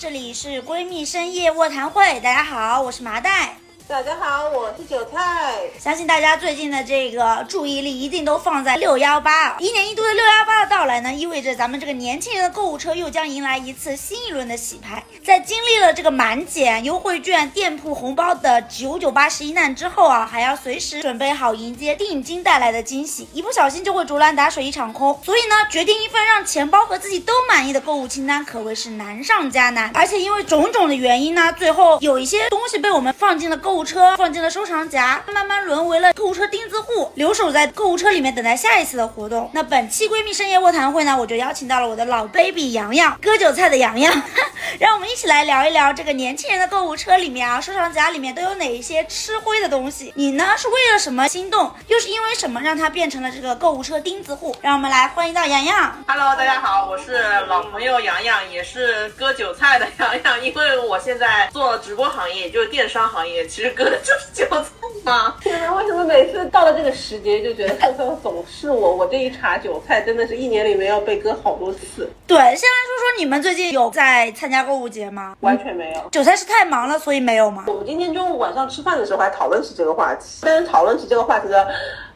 [0.00, 2.18] 这里是闺蜜深夜卧谈会。
[2.20, 3.58] 大家好，我是麻袋。
[3.86, 5.68] 大家好，我是韭菜。
[5.78, 15.02] 相信大家最近的这个注意力一定都放在六幺八，一年一度的六幺八的到来呢，意味着咱们这个年轻人的购物车又将迎来一次新一轮的洗牌。
[15.22, 25.18] 在经历了这个满减、优惠券、店铺红包的九九八十一难之后啊，还要随时准备好迎接定金带来的惊喜，一不小心就会竹篮打水一场空。
[25.24, 29.90] 所以呢，决定一份让钱包和自己都满意的购物清单，可谓是难上加难。
[29.94, 33.80] 而且因为种种的原因呢，最后有一些东西被我们放进了购物。
[33.80, 38.20] 车放进了收藏夹，慢慢沦为了购物车钉子户，留守在购物车里。
[38.20, 39.50] 面等待下一次的活动。
[39.54, 44.12] 那本期闺蜜生夜卧谈会呢，我就邀请到了我的老 baby 洋洋，割韭菜的洋洋，
[44.80, 50.12] 让我们一起来聊一聊这个年轻人的购物车里面啊，收藏夹里面都有哪一些吃灰的东西？
[50.16, 51.72] 你呢是为了什么心动？
[51.86, 54.56] 又是因为什么让它变成了这个购物车钉子户？
[54.60, 56.04] 让我们来欢迎到洋洋。
[56.08, 64.68] Hello，大家好，我是老朋友洋洋，也是割韭菜的洋洋，因为我现在做直播行业，就是电商行业，其实割的就是韭菜
[65.04, 65.34] 嘛。
[65.40, 68.94] 天哪，为什么每次到了这个时节就觉得就算总是我？
[68.94, 72.08] 我这一茬韭菜真的是一年里面要被割好多次。
[72.26, 75.36] 对，先来说说你们最近有在参加购物节吗？
[75.40, 76.08] 完全没有。
[76.10, 77.64] 韭菜是太忙了，所以没有吗？
[77.66, 81.66] 我们今天中午晚上吃饭的时候还讨论起这个话题，但是讨论起这个话题的。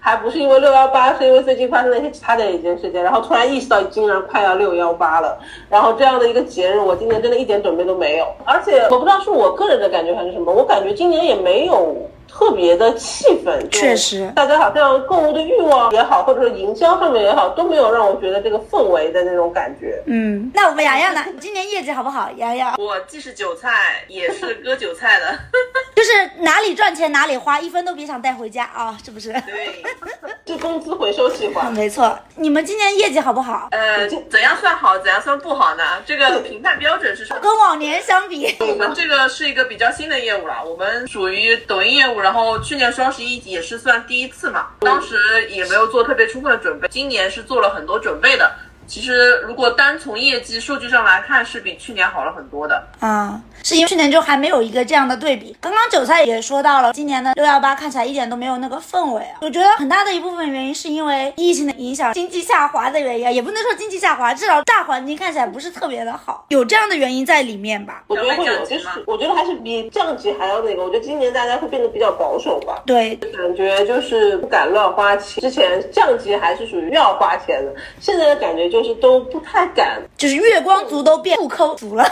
[0.05, 11.97] 还不是因为六幺八，是因为最近发生了一些其他的一件事情，然后突然意识到，竟然快要六幺八了，然后这样的一个节日，我今年真的一点准备都没有，而且我不知道是我个人的感觉还是什么，我感觉今年也没有。
[12.37, 20.03] 特别的气氛，确实，大家好像购物的欲望也好，或者说营销上面也好，都没有让我觉得这个氛围的那种感觉。
[20.07, 21.25] 嗯，那我们洋洋呢？
[21.41, 22.29] 今年业绩好不好？
[22.37, 25.39] 洋洋，我既是韭菜，也是割韭菜的，
[25.95, 29.33] 就是哪里赚钱哪里花，一分都别想带回家啊，是不是？
[29.33, 29.85] 对，
[30.45, 31.71] 是工资回收计划。
[31.71, 33.69] 没错，你们今年业绩好不好？
[33.71, 35.85] 呃，怎样算好，怎样算不好呢？
[36.05, 37.39] 这个评判标准是什么？
[37.41, 42.24] 跟往年相比，我们这个是一个比较新的业务了，我们属于抖音业务。
[42.25, 45.15] 然后去年双十一也是算第一次嘛，当时
[45.51, 48.51] 也没有做特别充分的准备，今年是做了很多准备的。
[48.87, 52.87] 其实，如果单从业绩数据上来看，是比去年好了很多的。
[53.01, 55.57] 啊，是因为去年就还没有一个这样的对比。
[55.61, 59.39] 刚刚韭菜也说到了，今年的六幺八看起来一点都没有那个氛围啊。
[59.41, 68.05] 我觉得很大的一部分原因是因为疫情的影响，经济下滑的原因，也不能说经济下滑，至少大环境看起来不是特别的好，有这样的原因在里面吧？
[68.09, 70.85] 我觉得会有，就是我觉得还是比降级还要那个。
[70.85, 72.83] 我觉得今年大家会变得比较保守吧。
[72.85, 75.41] 对，感觉就是不敢乱花钱。
[75.41, 78.74] 之前降级还是属于要花钱的，现在的感觉。
[78.75, 82.05] 就是都不太敢，就是月光族都变不抠族了。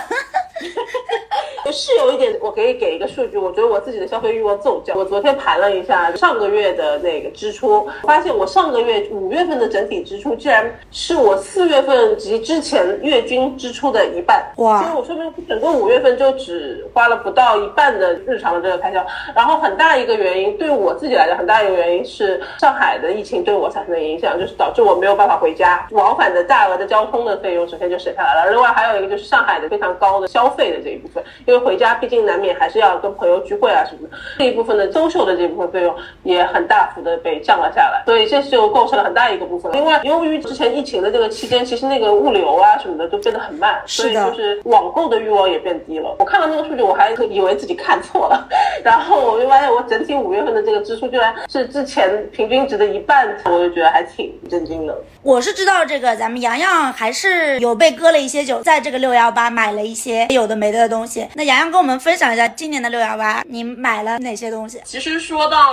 [1.72, 4.94] 是有一点，我可以给一个数据，我觉得我自己的消费欲望骤降。
[4.96, 14.44] 我昨天盘了一下上个月的那个支出，发现我上个月五月份的整体支出，竟然是我四月份及之前月均支出的一半。
[14.56, 14.82] 哇！
[14.82, 19.04] 所以我说明整个五月份就只花了不到一半的日常的这个开销。
[19.34, 28.50] 然后很大一个原因，对我自己来讲，很大一个原因是上海的疫情对我产生的影响，就是导致我没有办法回家，往返的大额的交通的费用首先就省下来了。
[28.50, 39.72] 另外还有一个就是上海的非常高的消费的这一部分，因为回家毕竟难免还是要跟朋友聚会啊什么的，这一部分的周秀的这部分费用也很大幅的被降了下来，所以这就构成了很大一个部分。
[39.72, 46.16] 另外，由于之前疫情的这个期间，其实那个物流啊什么的都变得很慢，所以就是网购的欲望也变低了。
[46.18, 48.48] 我看到那个数据，我还以为自己看错了，
[48.84, 54.96] 然后我就发现我整体五月份的这个支出居然是之前平均值的一半，我就觉得还挺震惊的。
[55.22, 61.26] 我是知道这个，咱们洋洋还是有被割了一些酒，在这个六幺八买了一些有的没的的东西。
[61.34, 64.80] 那洋洋跟我们分享一下今年的六幺八，你买了哪些东西？
[64.84, 65.70] 其实说到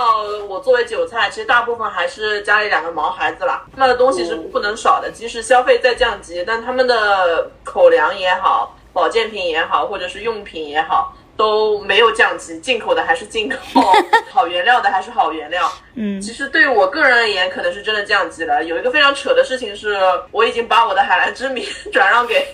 [0.48, 5.10] 我作为韭菜，其实大部分还是家里两个毛孩子啦，他们的东西是不能少的。
[5.10, 11.14] 即使消费再降级，但他们的口粮也好，保健品也好，或者是用品也好。
[11.36, 13.56] 都没有降级，进口的还是进口，
[14.30, 15.66] 好原料的还是好原料。
[15.94, 18.62] 嗯，其实对于我个人而言，可能是真的降级了。
[18.62, 19.98] 有一个非常扯的事情是，
[20.30, 22.46] 我已经把我的海蓝之谜 转让给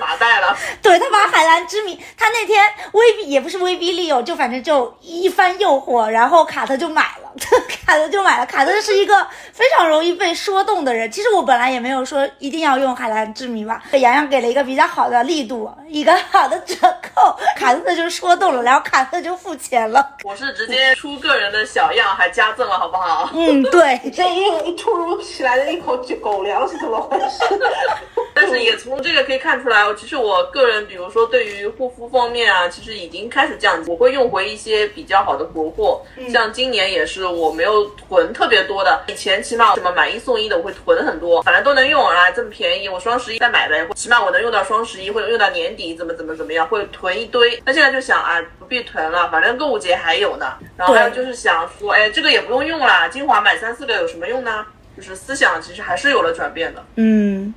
[0.00, 0.56] 马代了。
[0.80, 7.30] 对他把海蓝之谜，他那天威逼也不是威逼利诱，就反正就一番诱惑，然后卡特就买了，
[7.84, 8.46] 卡特就买了。
[8.46, 11.10] 卡特是一个非常容易被说动的人。
[11.10, 16.76] 其实我本来也没有说一定要用海蓝之谜吧，洋洋给了一个比较好的力度，一个好的折
[17.14, 18.38] 扣，卡特就说。
[18.38, 20.14] 动了，然后卡特就付钱了。
[20.22, 23.30] 我是直接出个人的小样，还加赠了，好不好？
[23.34, 27.44] 嗯，对，这一一突如其来的一口狗粮是怎么回事？
[28.32, 33.90] 但是也从这个可以看出来，其实我个人，比如说对于护肤方面啊，其实已经开始降级。
[33.90, 39.02] 我会用回一些比较好的国货，像今年也是我没有囤特别多的。
[39.08, 47.60] 以前起码什么买一送一的，我会囤很多，反正都能用啊，这么便宜，我双十一再买呗，起码我能用到双十一或者用到年底，怎么怎么怎么样，会囤一堆。
[47.66, 50.46] 那现在就想啊，不必囤了，反正购物节还有呢。
[50.76, 54.64] 然后还有就是想说，哎，这个也不用用啦，精华买三四个有什么用呢？
[54.96, 56.84] 就是思想其实还是有了转变的。
[56.96, 57.54] 嗯，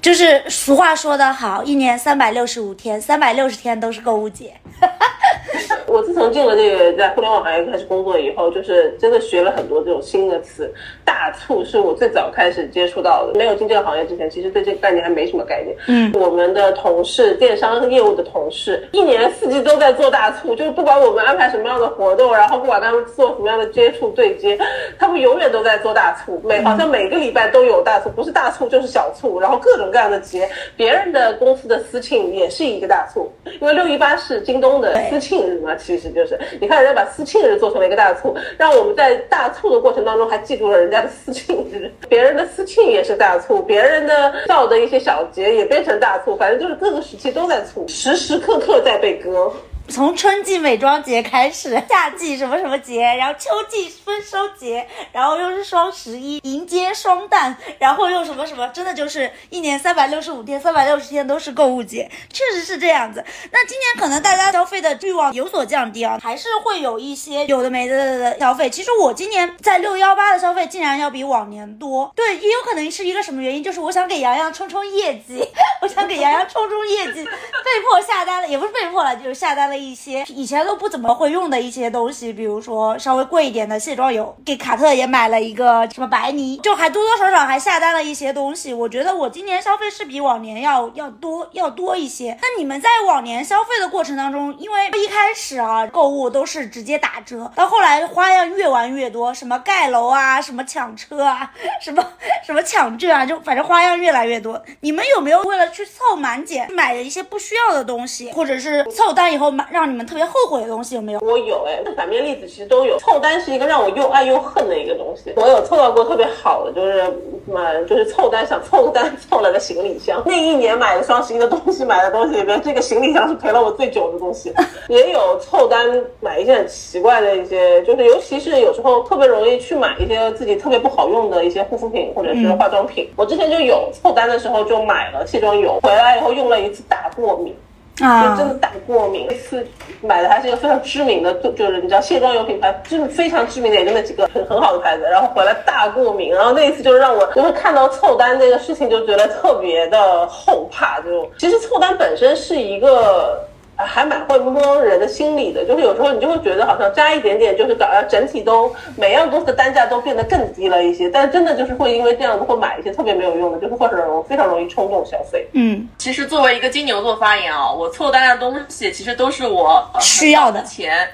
[0.00, 4.54] 就是俗话说得好，一年三百六十五天，三百六十天都是购物节。
[5.86, 10.72] 我自从进了这个在互联网行业开始工作以后，就是真的学了很多这种新的词。
[11.04, 15.76] 大促是我最早开始接触到的，没有进这个行业之前，其实对这个概念还没什么概念。
[15.88, 24.58] 嗯，我们的同事，电商业务的同事，一年四季都在做大促，就是不管我们安排什么样的活动，然后不管他们做什么样的接触对接，
[24.98, 30.48] 他们永远都在做大促，每好像每个礼拜都有大促，不是大促就是小促，然后各种各样的节。
[30.76, 49.52] 别人的公司的私庆也是一个大促，因为六一八是京东的私庆嗯嘛，其实就是你看人家把私庆日做成了一个大促，让我们在大促的过程当中还记住了人家的私庆日， 别人的私庆也是大促，别人的造的一些小节也变成大促，反正就是各个时期都在促，时时刻刻在被割。
[49.88, 63.22] 从春季美妆节开始， 夏季什么什么节，然后秋季丰收节，然后又是双十一，迎接双旦，然后又什么什么，真的就是一年三百六十五天，三百六十天都是购物节，确实是这样子。
[63.50, 68.70] 那今年可能大家消费的欲望有所降低啊，还是会有一些有的没的的的消费。
[68.70, 75.46] 其实我今年在六幺八的消费竟然要比往年多，对，也有可能是一个什么原因，就是我想给洋洋冲冲业绩，
[75.82, 79.71] 我想给洋洋冲冲业绩， 被迫下单了，也不是被迫了，就是下单了。
[79.76, 88.72] 一些以前都不怎么会用的一些东西，比如说稍微贵一点的卸妆油，给卡特也买了一个什么白泥，就还多多少少还下单了一些东西。
[88.72, 92.36] 我觉得我今年消费是比往年要要多要多一些。
[92.40, 102.04] 那你们在往年消费的过程当中，因为一开始啊购物都是直接打折，到后来花样越玩越多，什么盖楼啊，什么抢车啊，什么
[102.44, 104.62] 什么抢券啊，就反正花样越来越多。
[104.80, 109.61] 你们有没有为了去凑满减买了一些不需要的东西，或者是凑单以后买？
[109.70, 111.20] 让你们特别后悔的东西有没有？
[111.20, 112.98] 我有哎，反面例子其实都有。
[112.98, 115.32] 凑单是一个让我又爱又恨的一个东西。
[115.36, 117.04] 我有凑到过特别好的，就是
[117.46, 120.22] 买，就是凑单想凑单凑了个行李箱。
[120.24, 124.52] 那一年买的双十一的东西，买的东西里面，这个行李箱是陪了我最久的东西。
[124.88, 125.88] 也有凑单
[126.20, 133.08] 买一些很奇怪的一些，就是尤其是有时候特别容易去买一些自己特别不好用的一些护肤品或者是化妆品。
[133.16, 137.54] 我之前就有凑单的时候就买了卸妆油，回来以后用了一次大过敏。
[137.96, 139.66] 就真的大过敏，那次
[140.00, 145.04] 买的还是一个非常知名的，就就是你知道卸妆油品牌，真的非常知名的，也就那几个很很好的牌子。
[145.04, 151.00] 然后回来大过敏，然后那一次就是让我就是看到凑单这个事情就觉得特别的后怕。
[151.00, 153.46] 就其实凑单本身是一个。
[153.86, 165.46] 还蛮会摸人的心理的，就是有时候你就会觉得好像加一点点，就是搞得整体都每样东西的单价都变得更低了一些，但真的就是会因为这样子会买一些特别没有用的，就是或者容非常容易冲动消费。
[165.52, 171.08] 嗯，其实作为一个金牛座发言啊，我凑单的东西其实都是我需要的钱。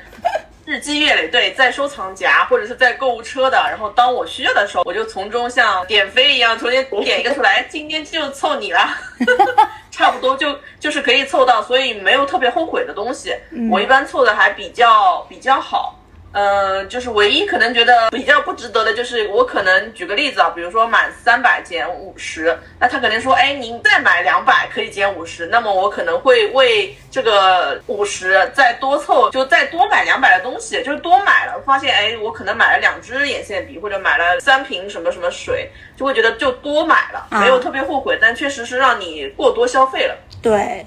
[0.68, 8.86] 日积月累，对，在收藏夹或者是在购物车的，然后当我需要的时候，我就从中像点飞一样，重新点一个出来，今天就凑你了，
[9.90, 13.34] 差不多就就是可以凑到，所以没有特别后悔的东西。
[13.70, 15.97] 我一般凑的还比较比较好。
[16.32, 40.14] 嗯，就是唯一可能觉得比较不值得的，就是我可能举个例子啊，比如说满三百减五十，那他肯定说，哎，您再买两百可以减五十，那么我可能会为这个五十再多凑，就再多买两百的东西，就是多买了，发现哎，我可能买了两支眼线笔或者买了三瓶什么什么水，就会觉得就多买了，没有特别后悔，但确实是让你过多消费了。
[40.40, 40.86] 对，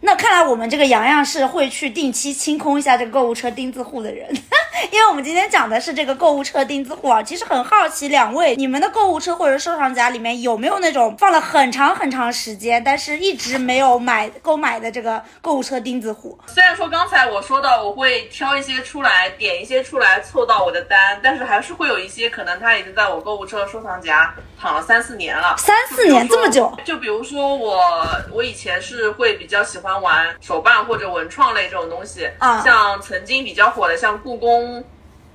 [0.00, 4.28] 那看来我们这个洋洋是会去定期清空一下这个购物车钉子户的人，
[4.92, 7.22] 因为我们今天讲的是这个购物车钉子户啊。
[7.22, 16.38] 其实很好奇，两位你们的购物车或者收藏夹里面有没有那种放了很长很长时间，但是一直没有买购买的这个购物车钉子户？
[16.46, 25.54] 虽然说刚才我说到我会挑一些出来，点一些出来凑到我的单，但是还是会有一些可能它已经在我购物车收藏夹躺了三四年了。
[25.56, 26.72] 三四年这么久？
[26.84, 27.80] 就比如说我，
[28.30, 28.74] 我以前。
[28.80, 34.63] 是会比较喜欢玩手办或者文创类这种东西，啊，像曾经比较火的，像故宫，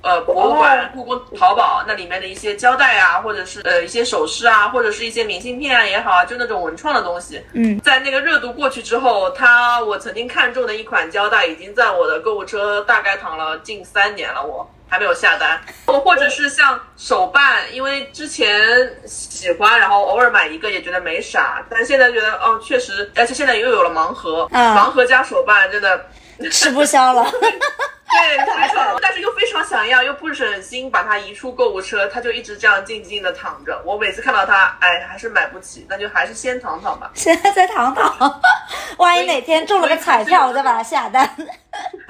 [0.02, 7.44] 呃，博物馆、故宫淘宝那里面的一些胶带啊，或者是呃一些首饰啊，或者是一些明信片啊也好啊，就那种文创的东西。
[7.52, 14.68] 嗯，在那个热度过去之后，它我曾经看中的一款胶带已经在我的购物车大概躺了近三年了，我。
[14.92, 15.56] 还没有下单，
[15.86, 18.60] 或者是像手办，因为之前
[19.06, 26.06] 喜欢，然后偶尔买一个也觉得没啥，但现在觉得哦，确实，而且现在又有了盲盒，嗯盲盒加手办真的。
[26.50, 27.24] 吃不消了。
[28.12, 33.80] 对，太爽了，但是又非常想要，又不忍心把它移出购物车，它就一直这样静静的躺着。
[33.84, 37.10] 我每次看到它，哎，还是买不起，那就还是先躺躺吧。
[37.14, 38.40] 现在再躺躺，
[38.98, 41.28] 万一哪天中了个彩票，我再把它下单。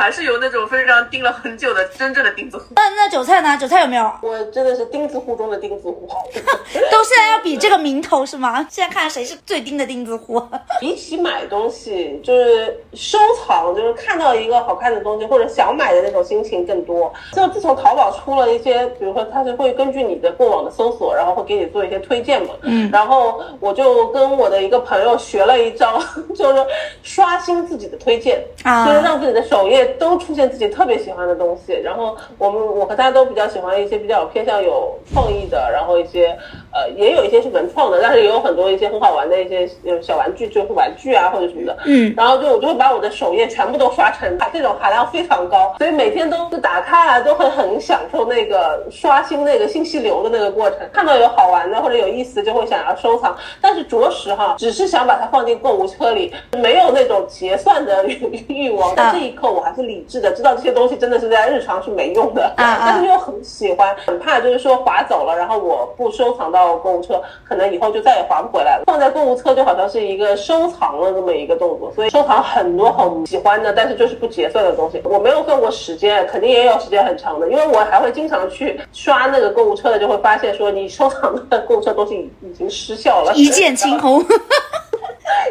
[0.00, 2.64] 还是有那种非常盯了很久的真正的钉子户。
[2.74, 3.54] 那那韭菜呢？
[3.58, 4.10] 韭菜有没有？
[4.22, 6.08] 我真的是钉子户中的钉子户。
[6.90, 8.66] 都现在要比这个名头是吗？
[8.70, 10.42] 现在看谁是最钉的钉子户。
[10.80, 17.12] 比起买东西，就是收藏，就是看到一个好看的东西或者想买的那种心情更多。
[17.34, 22.54] 就自从淘宝出了一些，比如说它是会根据你的过往的搜索，然后会给你做一些推荐嘛。
[22.62, 22.90] 嗯。
[22.90, 26.02] 然后我就跟我的一个朋友学了一招，
[26.34, 26.66] 就是
[27.02, 31.72] 刷新自己的推荐，啊就是让自己的首页都出现自己特别喜欢的东西。
[31.72, 36.36] 然后我们我和他都比较喜欢一些比较偏向有创意的，然后一些
[36.72, 41.76] 呃也有一些是文创的，但是也有很多一些很好玩的一些呃小玩具，就是玩具啊或者什么的。
[41.86, 50.80] 嗯然后就我就会把我的首页全部都刷成这种含量非常高，所以每天都是打开啊都会很享受那个刷新那个信息流的那个过程。
[50.92, 58.94] 看到有好玩的或者有意思的就会想要收藏，但是着实哈，只是想把它放进购物车里，没有那种结算的欲欲望。
[58.96, 68.84] 在这一刻我还是理智的，知道这些东西真的是在日常是没用的， 但是又很喜欢，很怕就是说划走了，然后我不收藏到购物车，可能以后就再也划不回来了。
[68.86, 75.00] 放在购物车就好像是一个收藏了这么一个动作，所以收藏很多很喜欢的，但是就是不结算的东西。
[75.04, 84.24] 我没有算过时间，肯定也有时间很长的，因为我还会经常去刷那个购物车的，就会发现说你收藏的 购物车东西已已经失效了，一键清空。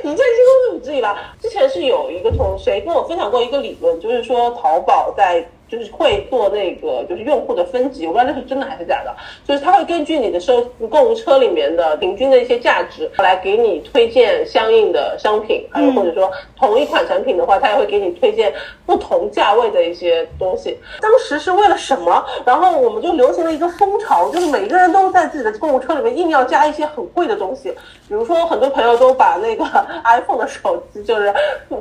[0.04, 1.36] 你这些都是不至于吧？
[1.42, 18.54] 之前是有一个同谁跟我分享过一个理论，就是说淘宝在就是会做那个就是用户的分级，我不知道这是真的还是假的，就是它会根据你的收购物车里面的平均的一些价值来给你推荐相应的商品，还有或者说同一款产品的话，它也会给你推荐
[18.86, 20.78] 不同价位的一些东西。
[21.00, 22.26] 当时是为了什么？
[22.46, 27.70] 然后我们就流行了一个风潮，就是每个人都在自己的购物车里面硬要加一些很贵的东西，
[28.08, 29.64] 比如说很多朋友都把那个
[30.04, 31.34] iPhone 的手机就是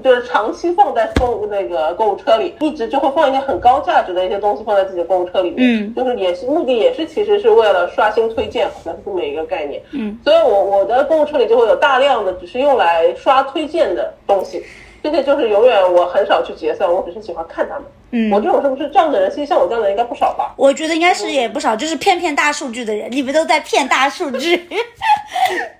[0.02, 14.62] 就是长期放在购那个购物车里，一直就会放一些很高价值的一些东西放在自己的购物车里面，嗯就是也是目的也是其实是为了刷新推荐，好像是这么一个概念，嗯，所以我我的购物车里就会有大量的只是用来刷推荐的东西。
[15.00, 17.84] 这些就是永远我很少去结算，我只是喜欢看他们。
[18.10, 19.30] 嗯我这种是不是这样的人？
[19.30, 20.54] 其实像我这样的人应该不少吧？
[20.56, 24.56] 我觉得应该是也不少，就是骗骗大数据的人，你们都在骗大数据。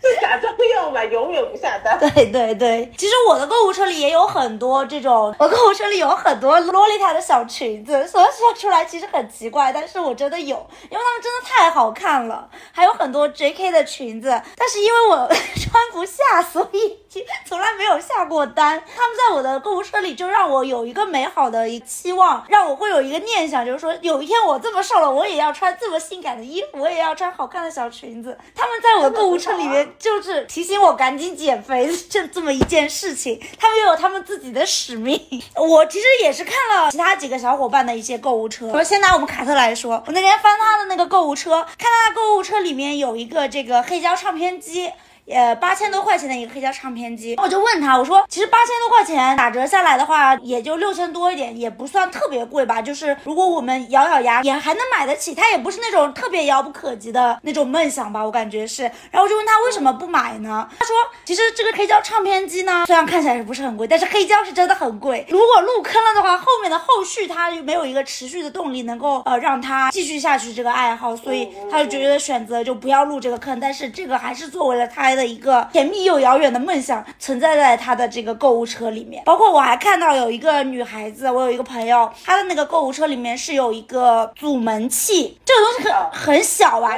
[0.00, 1.98] 就假装要买，永远不下单。
[2.14, 10.56] 对对对，其实我的购物车里也有很多这种，我购物车里有很多洛丽塔的小裙子，所以说出来其实很奇怪，但是我真的有，
[10.90, 16.98] 因为它们真的太好看了，还有很多 JK 的裙子，但是因为我 穿不下，所以
[17.44, 18.80] 从来没有下过单。
[18.96, 28.36] 他们在我的购物车里就让我有一个美好的一期望，让我会有一个念想，就是说有一天我这么瘦了，我也要穿这么性感的衣服，我也要穿好看的小裙子。
[28.54, 35.18] 他们在我的购物车里面就是提醒我赶紧减肥这这么一件事情，他们又有他们自己的使命。
[35.56, 44.92] 我其实也是看了其他几个小伙伴的一些购物车，我先拿我们卡特来说，我那天翻他的那个购物车，看他的购物车里面有一个这个黑胶唱片机。
[45.30, 52.80] 呃，八千多块钱的一个黑胶唱片机，我就问他，我说，其实八千多块钱打折下来的话，也就六千多一点，也不算特别贵吧。
[52.80, 58.82] 就是如果我们咬咬牙也还能买得起，它也不是那种特别遥不可及的那种梦想吧，我感觉是。
[59.10, 60.68] 然后我就问他为什么不买呢？
[60.78, 60.94] 他说，
[61.24, 65.26] 其实这个黑胶唱片机呢，虽然看起来是不是很贵，但是黑胶是真的很贵。
[65.28, 73.58] 如果入坑了的话，后面的后续他没有一个持续的动力能够呃让他继续下去这个爱好，所以他就觉得选择就不要入这个坑。
[73.60, 79.24] 但是这个还是作为了他的一个甜蜜又遥远的梦想，存在在他的这个购物车里面。
[79.24, 86.92] 包括我还看到有一个女孩子，我有一个朋友，她的那个购物车里面是有一个阻门器，这个东西很很小啊？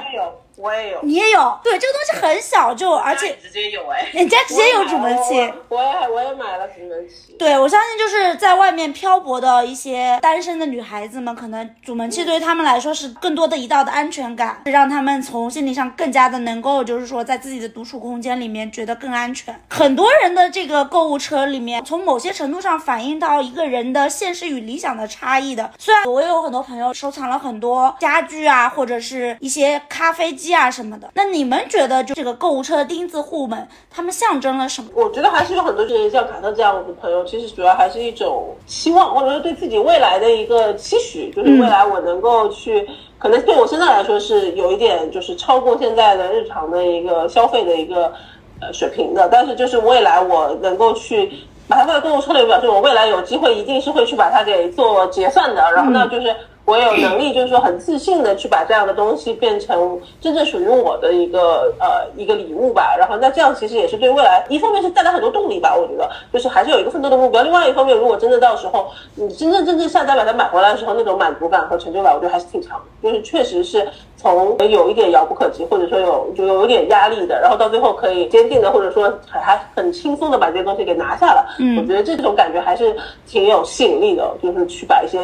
[0.61, 0.99] 我也有。
[1.03, 1.59] 你也有？
[1.63, 5.41] 对，这个东西很小，就而且直接有哎，人家直接有阻门器。
[5.69, 7.37] 我我也我也买了阻门器。
[7.39, 19.59] 对，我相信就是在外面漂泊的一些单身的女孩子们，可能阻门器对于她们来说是更多的一道的安全感，让她们从心理上更加的能够，就是说在自己的独处空间里面觉得更安全。
[19.71, 25.71] 很多人的这个购物车里面，从某些程度上反映到一个人的现实与理想的差异的。
[25.79, 31.09] 虽然我也有很多朋友收藏了很多家具啊，或者是一些咖啡机机啊什么的。
[31.15, 34.91] 那你们觉得就这个购物车的钉子户们，他们象征了什么？
[34.95, 48.13] 我觉得还是有很多是像卡特这样的朋友，其实主要还是一种期望，或者说对自己未来的一个期许，就是未来我能够去，可能对我现在来说是有一点就是超过现在的日常的一个消费的一个
[48.61, 51.33] 呃水平的，但是就是未来我能够去。
[51.69, 55.63] 把它放在购物车里，表示我未来有机会一定是会去把它给做结算的。
[55.71, 56.35] 然后呢，就是
[56.71, 62.95] 我有能力，就是说很自信的去把这样的东西变成真正属于我的一个呃一个礼物吧。
[62.97, 65.75] 然后那这样其实也是对未来一方面是带来很多动力吧。
[65.77, 67.43] 我觉得就是还是有一个奋斗的目标。
[67.43, 72.85] 另外一方面，如果真的到时候你真正真正下单把它买回来的时候，那种满足感和成就感，我觉得还是挺强的。
[73.03, 73.89] 就是确实是。
[74.23, 81.57] 从有一点遥不可及，或者说有就有点压力的，然后到最后可以坚定的，或者说还还很轻松的把这些东西给拿下了。
[81.59, 82.95] 嗯，我觉得这种感觉还是
[83.27, 85.19] 挺有吸引力的，就是去把一些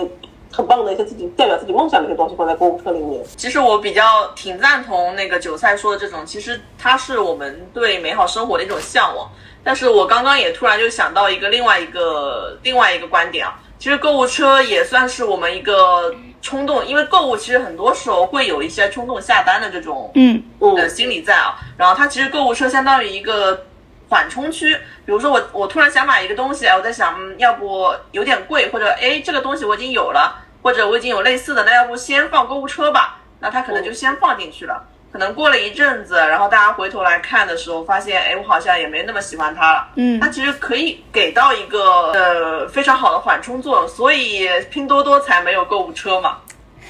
[0.52, 3.22] 很棒的一些自己代表自己梦想的一些东西放在购物车里面。
[3.36, 9.30] 其实我比较挺赞同那个韭菜说的这种，其实它是我们对美好生活的一种向往。
[9.62, 16.14] 但是我刚刚也突然就想到一个另外一个另外一个观点啊，其实购物车也算是我们一个。
[16.42, 21.58] 冲动，因为购物其实很多时候会有一些冲动下单的这种嗯呃心理在啊。
[21.76, 23.66] 然后它其实购物车相当于一个
[24.08, 33.18] 缓冲区，比如说我我突然想买一个东西，我在想要不有点贵，或者哎这个东西我已经有了，或者我已经有类似的，那要不先放购物车吧？
[33.40, 34.82] 那它可能就先放进去了。
[35.12, 39.88] 可能过了一阵子，然后大家回头来看的时候，发现哎我好像也没那么喜欢它了。
[39.94, 46.38] 嗯，它其实可以给到一个呃非常好的缓冲作用，所以拼多多才没有购物车嘛。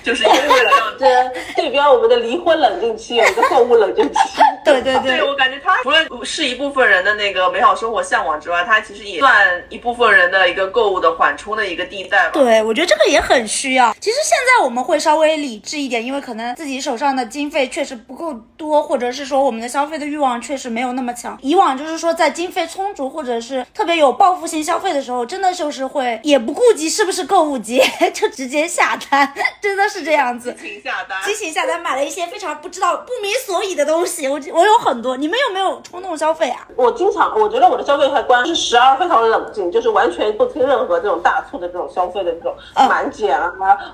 [0.06, 1.04] 就是因为为了让这
[1.60, 4.18] 对标我们的离婚冷静期，有一个购物冷静期。
[4.64, 12.30] 对对对，我感觉它除了是一部分人的那个美好生活向往之外，它其实也算一部分人的一个购物的缓冲的一个地带吧。
[12.32, 13.92] 对，我觉得这个也很需要。
[14.00, 21.36] 其实现在我们会稍微理智一点，因为可能自己手上的经费确实不够多，或者是说我们的消费的欲望确实没有那么强。
[21.42, 27.84] 以往就是说在经费充足或者是特别有报复性消费的时候，真的就是会也不顾及是不是购物节，
[28.14, 29.95] 就直接下单，真的是。
[29.96, 34.28] 是这样子，激情下单，激情下单买了一些非常不知道不明所以的东西。
[34.28, 36.68] 我我有很多，你们有没有冲动消费啊？
[36.76, 42.54] 我经常，我觉得我的消费观是时而非常冷静，就是完全不听任何这种大促的这种消费的这种
[42.88, 43.50] 满减啊、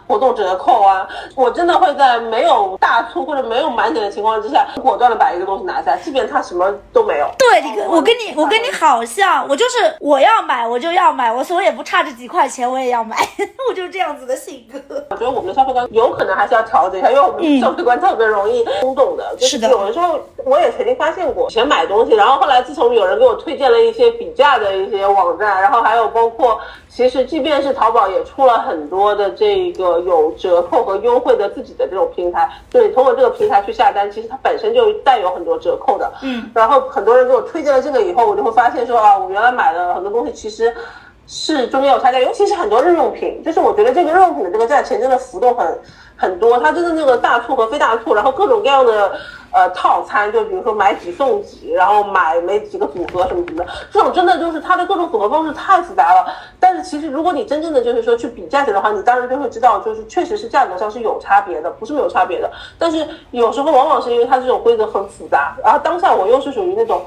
[0.08, 1.06] 活动折扣啊。
[1.36, 7.30] 我真的会在没有大促或者没有满减的情况之下，果断的把一个东西拿下，即便它什么都没有。
[7.38, 13.16] 对，你跟我跟你我跟你好像，我就是我要买我就要买，我所以也不差这几块钱我也要买，
[13.68, 14.80] 我就是这样子的性格。
[15.10, 15.88] 我觉得我们的消费观。
[15.92, 19.34] 有可能还是要调整一下，因为我们消费观特别容易冲动的。
[19.38, 36.10] 是的，有的时候我也曾经发现过，以前买东西，然后后来自从有人给我推荐了一些比价的一些网站，然后还有包括，其实即便是淘宝也出了很多的这个有折扣和优惠的自己的这种平台，就你通过这个平台去下单，其实它本身就带有很多折扣的。
[36.22, 40.74] 嗯，然后很多人给我推荐了这个以后，我就会发现说啊，我原来买的很多东西其实。
[41.34, 45.78] 是中间有差价，尤其是很多日用品，就是我觉得这个日用品的这个价钱真的浮动很
[46.14, 49.12] 很多，它真的那个大促和非大促，然后各种各样的
[49.50, 56.30] 呃套餐，就比如说买几送几，然后买没几个组合什么什么的，这种真的就是它的各种组合方式太复杂了。
[56.60, 62.50] 但是其实如果你真正的就是说去比价钱的话，你当然就会知道，就是确实是价格上是有差别的，不是没有差别的。
[62.78, 67.00] 但是有时候往往是因为它这种规则很复杂，然后当下我又是属于那种。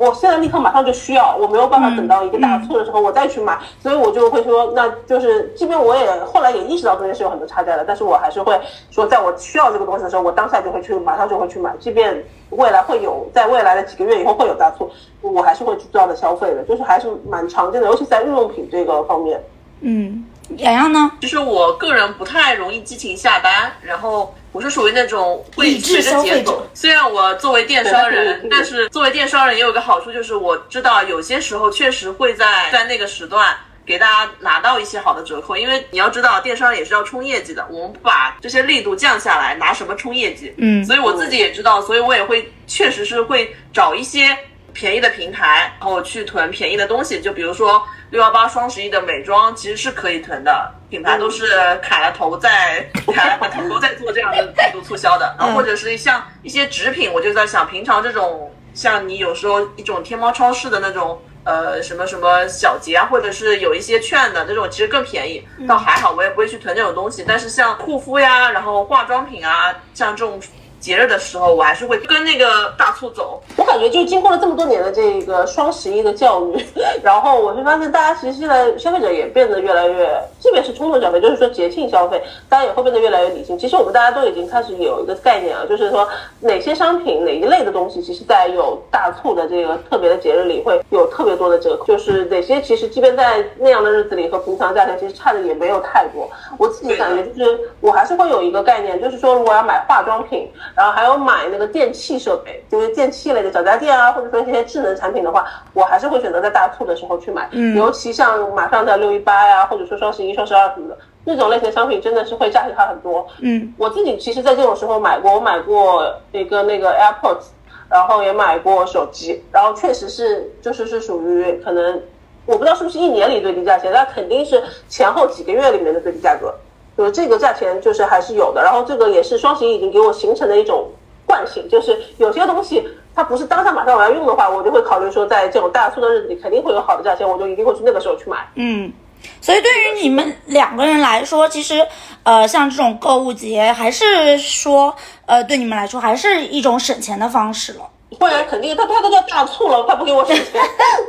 [0.00, 8.58] 我现在立刻马上就需要，我没有办法等到一个大促的时候我再去买，所以我就会说，那就是即便我也后来也意识到中间是有很多差价的，但是我还是会
[8.90, 19.38] 说，在我需要这个东西的时候，我当下就会去，马上就会去买，即便未来会有，在未来的几个月以后会有大促，我还是会去这样的消费的，就是还是蛮常见的，尤其在日用品这个方面。
[19.82, 20.24] 嗯，
[20.58, 21.10] 洋洋呢？
[21.20, 24.34] 就是我个人不太容易激情下单，然后。
[24.52, 26.66] 我是属于那种会随着节奏。
[26.74, 35.56] 虽然我作为电商人，但是作为电商人也有个好处，就是我知道有些时候确实会在在那个时段给大家拿到一些好的折扣。
[35.56, 40.52] 因为你要知道，电商也是要冲业绩的，我们不把这些力度降下来，拿什么冲业绩？
[40.58, 44.36] 嗯，所以我自己也知道，所以我也会确实是会找一些
[44.72, 47.20] 便宜的平台，然后去囤便宜的东西。
[47.20, 50.72] 就比如说六幺八、双十一的美妆，其实是可以囤的。
[50.88, 51.46] 品牌都是
[51.80, 67.24] 砍了头在砍了头在做这样的力度促销的，然后或者是像一些纸品，我就在想，平常这种像你有时候一种天猫超市的那种呃什么什么小节啊，或者是有一些券的那种，其实更便宜，倒还好，我也不会去囤这种东西。
[67.26, 70.40] 但是像护肤呀，然后化妆品啊，像这种
[70.80, 73.40] 节日的时候，我还是会跟那个大促走。
[73.56, 76.64] 我感觉就经过了这么多年的这个双十一的教育，
[77.02, 83.58] 然后我就发现大家其实现在消费者也变得越来越，即便是冲动消费，就是说节庆消费，大家也会变得越来越理性。
[83.58, 86.08] 其实我们大家都已经开始有一个概念啊，就是说
[86.40, 96.28] 哪些商品哪一类的东西，其实在有大促的这个特别的节日里会有特别多的折扣，就是哪些其实即便在那样的日子里和平常价钱其实差的也没有太多。
[96.56, 100.48] 我自己感觉就是我还是会有一个概念，就是说如果要买化妆品。
[100.74, 107.48] 然后还有买那个电器设备，就是电器类的小家电啊，或者说一些智能产品的话，我还是会选择在大促的时候去买。
[107.52, 113.26] 嗯，尤其像马上的六一八呀，或者说双十一、双十二什么的，那种类型商品真的是会价值差很多。
[113.40, 117.46] 嗯，我自己其实，在这种时候买过，我买过一个那个 AirPods，
[117.88, 122.00] 然后也买过手机，然后确实是就是是属于可能
[122.46, 126.54] 我不知道是不是一年里最低价钱，但肯定是前后几个月里面的最低价格。
[126.96, 128.62] 就是这个价钱，就是还是有的。
[128.62, 130.88] 然后这个也是双十一已经给我形成的一种
[131.26, 138.48] 惯性，就是有些东西它不是当下马上我要用的话，我就会考虑说，在这种大促的日子里，肯定会有好的价钱，我就一定会去那个时候去买。
[138.54, 138.92] 嗯，
[139.40, 141.86] 所以对于你们两个人来说，其实
[142.22, 144.94] 呃，像这种购物节，还是说
[145.26, 147.88] 呃，对你们来说还是一种省钱的方式了。
[148.18, 150.60] 不然肯定他他都叫大促了，他不给我省钱，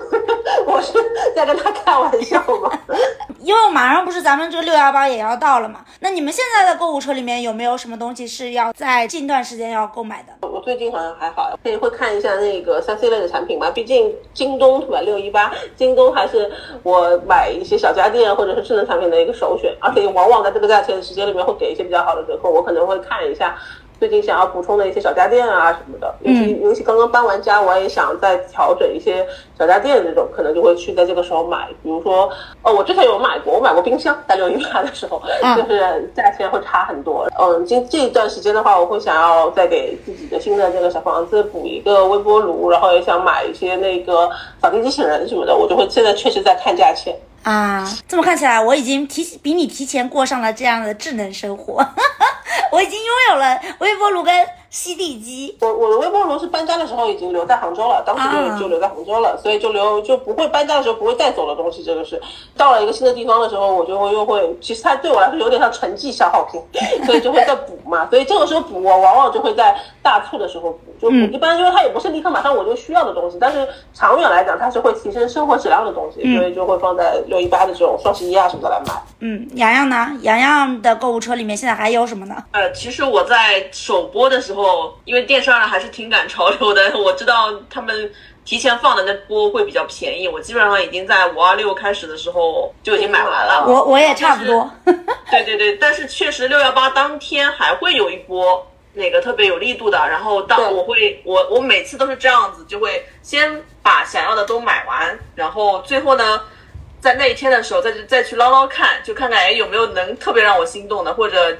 [0.66, 0.94] 我是
[1.36, 2.72] 在跟他开玩笑吗？
[3.40, 10.48] 因为马上不是咱们这个六幺八也要到了嘛，那你们现在的购物车里面有没有什么东西是要在近段时间要购买的？
[10.48, 15.02] 我最近好像还好，可以会看一下那个三 C 类的产品嘛，毕竟京东对吧？
[15.02, 16.52] 六一八，京东还是
[16.84, 23.58] 我买一些小家电或者是智能产品的一个首选，而且往往在这个价钱的时间里面会给一些比较好的折扣，我可能会看一下。
[24.02, 29.24] 最近想要补充的一些小家电啊什么的，尤其尤其刚刚搬完家，我也想再调整一些
[29.60, 31.68] 小家电那种，可能就会去在这个时候买。
[31.84, 32.28] 比如说，
[32.64, 35.22] 哦，我之前有买过，我买过冰箱，在六一八的时候，
[35.56, 37.28] 就是价钱会差很多。
[37.40, 44.28] 嗯，今这一段时间的话，我会想要再给自己的新的这个小房子补一个微波炉，然后也想买一些那个
[44.60, 47.16] 扫地机器人什么的，我就会现在确实在看价钱。
[47.43, 51.86] 啊，这么看起来，我已经提比你提前过上了这样的智能生活。
[52.71, 55.55] 我已经拥有了微波炉跟吸地机。
[55.60, 61.84] 我我的微波炉是搬家的时候已经留在杭州了，当时就就留在杭州了，所以就留就不会搬家的时候不会带走的东西。
[61.84, 62.19] 这个是
[62.55, 66.60] 到了一个新的地方的时候，我就会又会，其实它对我来说有点像沉寂消耗品，
[67.05, 68.07] 所以就会再补嘛。
[68.10, 71.15] 所以这个时候补，我往往就会在大促的时候补，就补。
[71.34, 78.93] 一般因为它也不是立刻马上我就需要的东西，但是长远来讲它是会提升生活质量的东西，所以就会放在六一八的这种双十一啊什么的来买。
[79.19, 80.07] 嗯，洋洋呢？
[80.21, 82.36] 洋洋的购物车里面现在还有什么呢？
[82.53, 84.61] 呃，其实我在首播的时候，
[85.06, 88.12] 因为电商人还是挺赶潮流的，我知道他们
[88.43, 93.65] 提前放的那波会比较便宜，我基本上已经在五二六开始的时候就已经买完了。
[93.67, 94.69] 我我也差不多。
[94.86, 106.41] 对对对，但是确实六幺八当天还会有一波那个特别有力度的，然后当我会我我每次都是这样子，就会先把想要的都买完，然后最后呢。
[107.02, 111.58] 在那一天的时候，再去再去捞捞看，就看看哎有没有能特别让我心动的，或者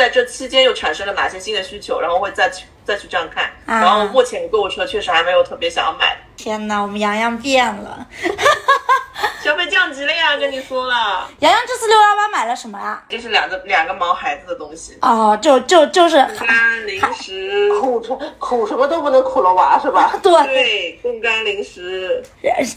[0.00, 3.52] 在这期间又产生了哪些新的需求，然后会再去再去这样看。
[3.66, 6.16] 然后目前购物车确实还没有特别想要买。
[6.38, 8.06] 天哪，我们洋洋变了。
[9.44, 11.28] 消费降级了呀，跟你说了。
[11.40, 13.02] 洋洋这次六幺八买了什么啊？
[13.10, 14.96] 这是两个两个毛孩子的东西。
[15.02, 18.00] 哦，就就就是供干零食，苦
[18.38, 20.12] 苦什么都不能苦了娃是吧？
[20.22, 22.22] 对对，冻干零食，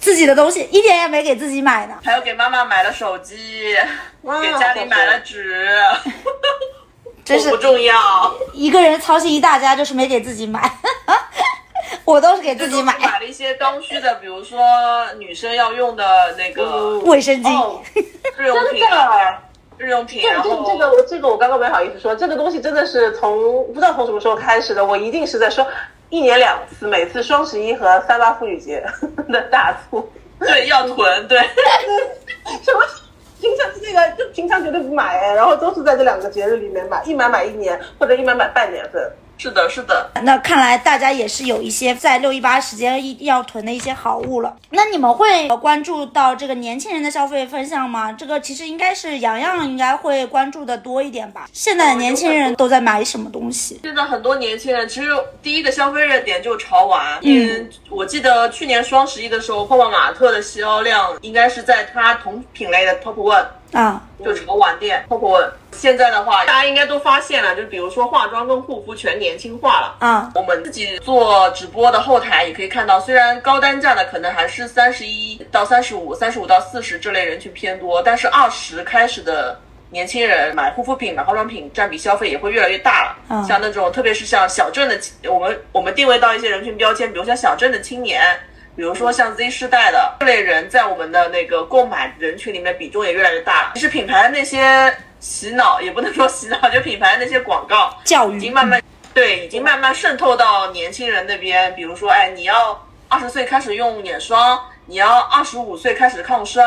[0.02, 1.96] 自己的东西一点也没给自己买呢。
[2.04, 3.78] 还有给妈妈买了手机，
[4.42, 5.70] 给家里买了纸，
[7.24, 8.34] 真是不重要。
[8.54, 10.72] 一个人操心一大家，就是没给自己买。
[12.06, 14.60] 我都是给自己买，买了一些刚需的，比如说
[15.18, 17.80] 女生要用的那个卫生巾、
[18.36, 18.86] 日用品，
[19.78, 20.22] 日用品。
[20.22, 25.66] 这这这个我这个我刚刚没好意思说，这个东西真的是从不知道从什么时候开始的，我一定是在说
[26.10, 28.84] 一年两次，每次双十一和三八妇女节
[29.30, 30.12] 的大促。
[30.40, 31.40] 对，要囤，对。
[32.64, 32.82] 什么？
[33.44, 39.12] 平常是这个就平常绝对不买，然后都是在这两个节日里面买，一买买一年，或者一买买半年份。
[39.38, 40.10] 是的，是的。
[40.24, 44.56] 那看来大家也是有一些在六一八时间一要囤的一些好物了。
[44.70, 48.12] 那你们会关注到这个年轻人的消费分项吗？
[48.14, 51.48] 这个其实应该是洋洋应该会关注的多一点吧。
[51.52, 53.80] 现在的年轻人都在买什么东西？
[53.84, 55.10] 现在很多年轻人其实
[55.42, 57.20] 第一个消费热点就是潮玩。
[57.22, 63.46] 嗯，我记得去年双十一的时候，泡泡玛特的销量应该是在它同品类的 top one。
[63.74, 65.44] 啊，就潮玩店包括。
[65.76, 69.96] 现在的话，大家应该都发现了，就比如说化妆跟护肤全年轻化了。
[70.00, 79.60] 啊，我们自己做直播的后台也可以看到，虽然高单价的可能还是三十一到三十五、三十五到四十这类人群偏多，但是二十开始的
[79.90, 83.18] 年轻人买护肤品、买化妆品占比消费也会越来越大了。
[83.30, 88.22] 嗯像那种特别是像小镇的，我们我们定位到一些人群标签，比如像小镇的青年，
[88.76, 93.72] 比如说像 Z 世代的这类人，在我们的那个购买人群里面比重也越来越大了。
[93.76, 98.82] 其实品牌的那些洗脑，也不能说洗脑，就品牌的那些广告，教育已经慢慢
[99.14, 101.74] 对，已经慢慢渗透到年轻人那边。
[101.76, 106.64] 比如说，哎，你要二十岁开始用眼霜，你要二十五岁开始抗衰，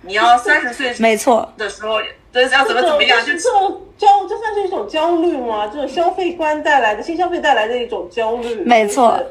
[0.00, 2.00] 你要三十岁没错，的时候，
[2.32, 5.66] 这要怎么怎么样，就这种焦，这算是一种焦虑吗？
[5.66, 9.26] 这种消费观带来的新消费带来的一种焦虑，没错就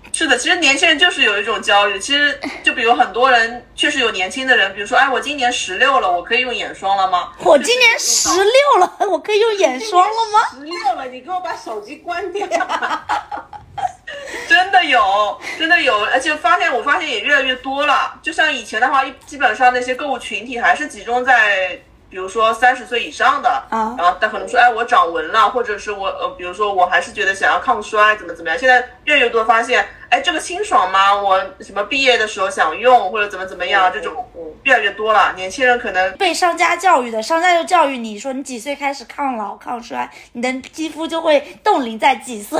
[0.13, 1.97] 是是的，其实年轻人就是有一种焦虑。
[1.99, 7.31] 其实就比如很多人确实有年轻的人，比如说，哎，我今年十六了，我可以用眼霜了吗？
[7.39, 10.39] 我今年十六了， 我可以用眼霜了吗？
[10.51, 12.47] 十六了，你给我把手机关掉。
[14.47, 18.13] 真的有，真的有，而且发现我发现也越来越多了。
[18.21, 21.79] 就像以前的话，一基本上那些购物群体还是集中在，
[22.11, 28.59] 比如说三十岁以上的啊然后他可能说，哎，我长纹了，或者是我呃，比如说我还是觉得想要抗衰，怎么怎么样。
[28.59, 31.15] 现在越来越多发现，哎，这个清爽吗？
[31.15, 34.29] 我什么毕业的时候想用，或者怎么怎么样，这种
[34.63, 35.31] 越来越多了。
[35.37, 42.59] 年轻人可能被商家教育的，商家就教育你说你几岁开始抗老抗衰，你的肌肤就会冻龄在几岁。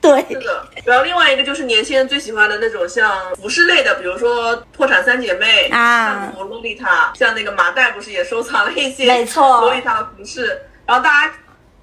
[0.02, 11.34] 对，是的，然后另外一个就是年轻人最喜欢的那种像服饰类的，比如说破产三姐妹啊洛丽塔，像那个麻袋不是也收藏了一些没错洛丽塔的服饰，然后大家。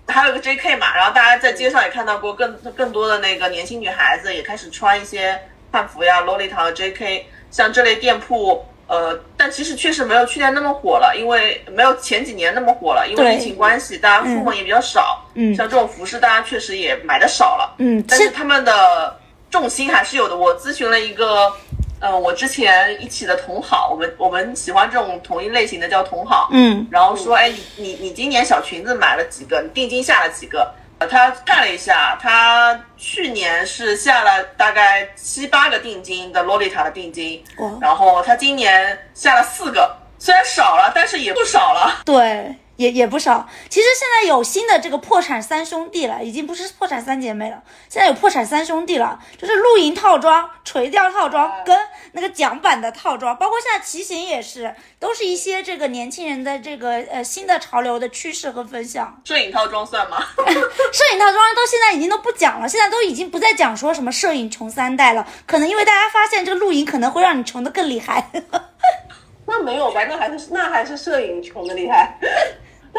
[0.10, 0.78] 还有个 J.K.
[0.78, 5.38] 嘛，然后大家在街上也看到过更更多的那个年轻女孩子也开始穿一些
[5.70, 7.28] 汉服呀、洛丽塔和 J.K.
[7.52, 15.24] 像这类店铺，呃，但其实确实没有去年那么火了，因为没有前几年那么火了，因为疫情关系，大家出门也比较少。
[15.36, 17.76] 嗯像这种服饰，大家确实也买的少了。
[17.80, 19.16] 嗯，但是他们的
[19.52, 20.36] 重心还是有的。
[20.36, 21.52] 我咨询了一个，
[22.00, 29.62] 呃，我之前一起的同好，我们我们喜欢这种同一类型的叫同好，嗯然后说，哎，你你你今年小裙子买了几个？
[29.62, 30.74] 你定金下了几个？
[31.00, 42.02] 呃他看了一下，他去年是下了大概七八个定金的洛丽塔的定金，哇然后他今年下了四个，虽然少了，但是也不少了。
[42.04, 43.48] 对，也也不少。
[43.70, 51.78] 其实现在有新的这个破产三兄弟了，已经不是破产三姐妹了，现在有破产三兄弟了，就是露营套装、垂钓套装跟
[52.14, 59.22] 那个桨板的套装，包括现在骑行也是，都是一些这个年轻人的这个呃新的潮流的趋势和分享。
[59.26, 60.24] 摄影套装算吗？
[60.38, 68.30] 摄影套装到现在已经都不讲了，现在都已经不再讲说什么摄影穷三代了，可能因为大家发现这个露营可能会让你穷的更厉害。
[69.50, 70.04] 那没有吧？
[70.04, 72.18] 那还是那还是摄影穷的厉害。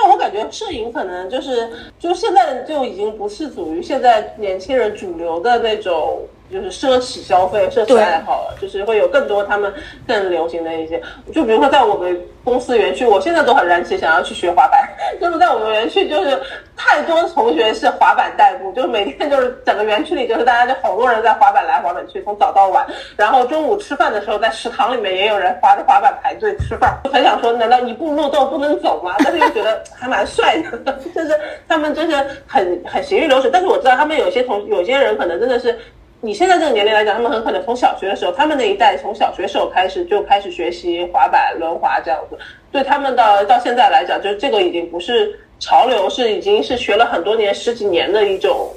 [0.01, 9.73] 但我感觉摄影可能就是，就现在就已经不是属于现在年轻人主流的那种，就是奢侈消费、奢侈爱好了，就是会有更多他们
[10.07, 11.01] 更流行的一些。
[11.33, 14.89] 就比如说在我们公司园区，我现在都很燃起想要去学滑板。
[15.21, 16.41] 就是在我们园区，就是
[16.77, 22.87] 太多同学是滑板代步，就是每天就是整个园区里就是大家就好多人在滑板来滑板去，从早到晚。
[23.17, 26.99] 然后中午吃饭的时候，在食堂里面也有人滑着滑板排队吃饭。
[27.05, 29.15] 我很想说，难道一步路都不能走吗？
[29.23, 33.51] 但是又觉得还蛮帅的，就是 他们就是很很行云流水。
[33.53, 35.79] 但是我知道他们有些同有些人可能真的是。
[36.21, 42.37] 你现在这个年龄来讲，他们很可能从小学的时候，他们那一代从小学时候开始就开始学习滑板、轮滑这样子。
[42.73, 48.69] 对他们到到现在来讲，就这个已经不是潮流，是已经是学了很多年、十几年的一种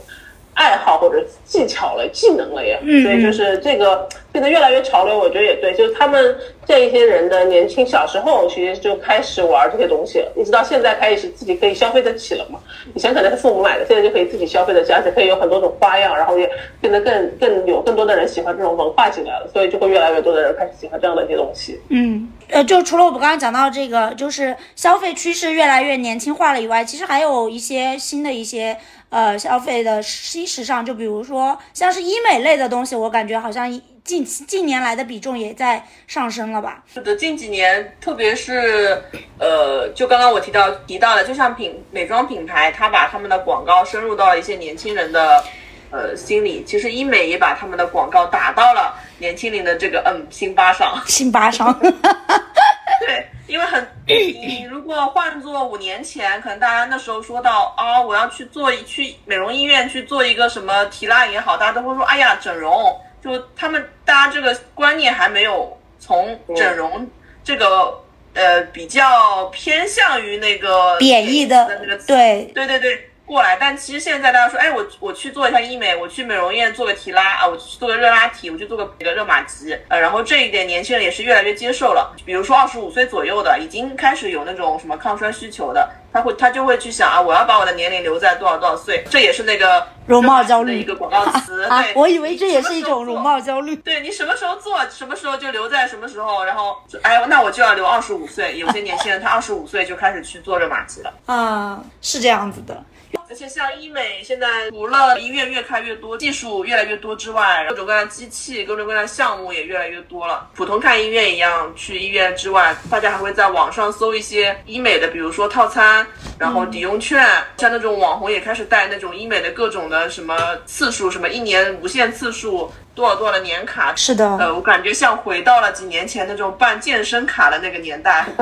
[0.54, 2.80] 爱好或者技巧了、技能了也。
[2.84, 5.74] 嗯所以就是这个变得越来越潮流，我觉得也对。
[5.74, 6.36] 就是他们
[6.66, 12.60] 这一些人的年轻小时候，其实就开始玩这些东西了，一直到现在开始自己可以消费得起了嘛。
[12.94, 21.80] 以前可能是父母买的，现在就可以自己消费得起，而且可以有很多种花样，然后也变得更更有更多的人喜欢这种文化进来了，所以就会越来越多的人开始喜欢这样的一些东西。
[21.90, 28.78] 嗯，呃，就除了我们刚刚讲到这个，就是消费趋势越来越年轻化了以外，其实还有一些新的一些
[29.12, 33.70] 呃消费的新时尚，就比如说像是医美类的东西，我感觉好像
[34.04, 36.84] 近近年来的比重也在上升了吧？
[36.92, 39.00] 是的，近几年，特别是
[39.38, 45.44] 呃，就刚刚我提到提到的，就像品美妆品牌，它把他们的广告深入到了一些年轻人的
[45.92, 46.64] 呃心里。
[46.66, 51.00] 其实医美也把他们的广告打到了年轻人的这个嗯心巴上。
[51.06, 51.68] 心巴商，
[53.06, 62.96] 对，因为很 你如果换做五年前，可能大家那时候说到啊，我要去做一去美容医院去做一个什么提拉也好，大家都会说，哎呀，整容。
[63.24, 67.08] 就他们大家这个观念还没有从整容
[67.44, 67.96] 这个
[68.34, 72.08] 呃比较偏向于那个贬义的那个词。
[72.08, 73.56] 对，对对对，过来。
[73.58, 82.14] 但其实现在大家说，哎，我我去做一下医美，我去美容院做个提拉啊，我去做个热拉提，我去做个一个热玛吉，呃，然后这一点年轻人也是越来越接受了。
[82.26, 91.64] 比如说二十五岁左右的，已经开始有那种什么抗衰需求的，他会他就会去想啊，我要把我的年龄留在多少多少岁，这也是那个容貌焦虑的一个广告词。
[91.72, 93.76] 啊对，，我以为这也是一种容貌焦虑。
[93.78, 98.58] 对你什么时候做，什么时候就留在什么时候，然后哎，那我就要留二十五岁。
[98.58, 101.14] 有些年轻人他二十五岁就开始去做热玛吉了。
[101.28, 102.84] 啊，是这样子的。
[103.32, 110.50] 而且像医美，现在除了医院越开越多，技术越来越多之外，各种各样的机器、各种各样的项目也越来越多了。
[110.54, 116.06] 普通看医院一样，去医院之外，大家还会在网上搜一些医美的，比如说套餐，
[116.38, 123.94] 然后抵用券，像那种网红也开始带那种医美的各种的什么次数，什么一年无限次数，多少多少的年卡。
[123.96, 128.26] 是的，呃，我感觉像回到了几年前那种办健身卡的那个年代。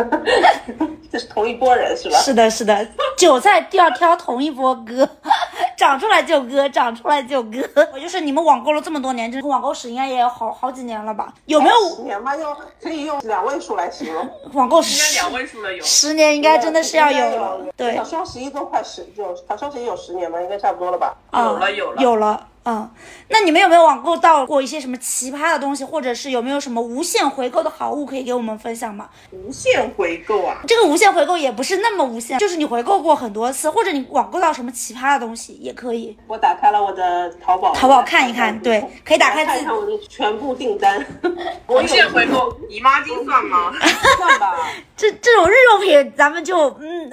[1.11, 2.17] 这是同一波人是吧？
[2.19, 5.09] 是的，是的，韭菜要挑同一波割，
[5.75, 7.57] 长出来就割，长出来就割。
[7.91, 11.33] 我就是你们网购了这么多年，这个网购史应该也有好好几年了吧？
[11.45, 14.29] 有没有十年吧，用可以用两位数来形容。
[14.53, 15.83] 网购应该十两位数了有。
[15.83, 16.35] 十年？
[16.35, 20.39] 应该真的是要有了，对小，双十一都快十，就小双十一有十年吗？
[20.39, 21.15] 应该差不多了吧？
[21.31, 22.47] 啊有了有了有了。
[22.69, 22.87] 嗯，
[23.29, 29.09] 那你们有没有网购到过一些什么奇葩的东西，或者是有没有什么无限回购的好物可以给我们分享吗？
[29.31, 30.57] 无限回购啊！
[30.67, 36.15] 这个无限回购也不是那么无限，就是你回购过很多次，或者你网购到什么奇葩的东西也可以。
[36.27, 41.03] 我打开了我的淘宝，淘宝看一看对可以打开自看一看我的全部订单。
[41.65, 43.73] 无限回购，姨妈巾算吗？
[44.15, 44.55] 算吧，
[44.95, 47.09] 这这种日用品，咱们就嗯，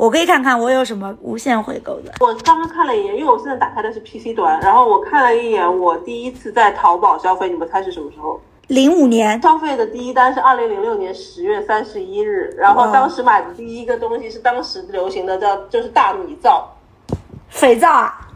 [0.00, 2.10] 我可以看看我有什么无限回购的。
[2.20, 8.40] 我刚刚看了一眼，因为我现在打开的是 PC 端，然后我看了一眼我第一次在淘宝消费，你们猜是什么时候？
[8.68, 16.66] 零五年，消费的第一单是二零零六年十月三十一日，然后当时买的第一个东西是当时流行的叫就是大米皂，
[17.50, 18.26] 肥皂啊，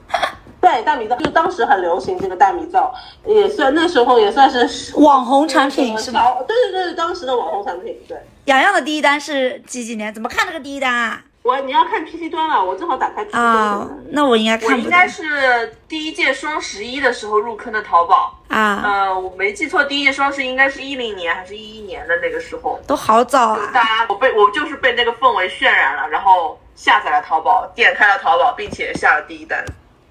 [0.60, 2.92] 对，大米皂就当时很流行这个大米皂，
[3.24, 6.34] 也算那时候也算是网红产品是吧？
[6.46, 7.96] 对对对，当时的网红产品。
[8.06, 10.12] 对，洋洋的第一单是几几年？
[10.12, 11.22] 怎么看这个第一单啊？
[11.44, 13.44] 我你要看 PC 端了，我正好打开 PC 端。
[13.44, 18.34] 啊，那我应该我应该是第一届双十一的时候入坑的淘宝。
[18.48, 22.80] 啊，呃，我没记错，第一届双十一应该是一零年还是一一年的那个时候。
[22.86, 23.70] 都好早啊。
[23.74, 29.62] 大家，我被我就是被那个氛围渲染了，然后下载了淘宝，点开了淘宝，并且下了第一单。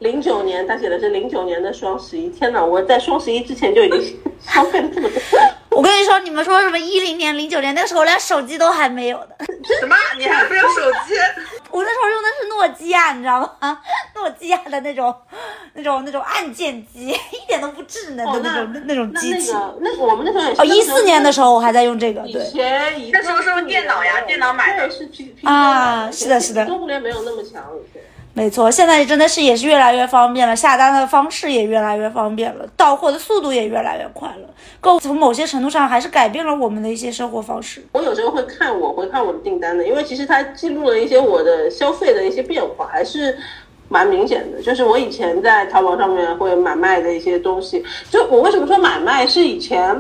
[0.04, 2.30] 零九年，他写的是零九年的双十一。
[2.30, 5.22] 天哪，我在双十一之前就已经 消费了这么多。
[5.72, 9.36] 我跟你说，你们说什么一零年、零九年那个时候连手机都还没有的，
[9.80, 9.96] 什么？
[10.18, 11.16] 你还没有手机？
[11.72, 13.80] 我那时候用的是诺基亚，你知道吗？
[14.16, 15.16] 诺基亚的那种、
[15.74, 19.52] 那种、那种按键机，一点都不智能的哦那种、那那种机器。
[19.54, 20.62] 那个，那个我们那时候也是。
[20.62, 22.46] 哦，一四年的时候我还在用这个，以对。
[22.46, 28.04] 前以那时候是用电脑呀电脑买的对，是 P P 啊是的是的中互联没有那么强以前。
[28.36, 34.50] 没错，现在真的是也是越来越方便了，下单的方式也越来越方便了，到货的速度也越来越快了。
[34.80, 37.86] 购物从某些程度上还是改变了我们的一些生活方式。
[37.92, 43.38] 我有时候会看我回看我的订单的，因为其实它记录了一些我的消费的一些变化，还是
[43.88, 44.60] 蛮明显的。
[44.64, 49.96] 就是我以前在淘宝上面会买卖的一些东西，就我为什么说买卖是以前。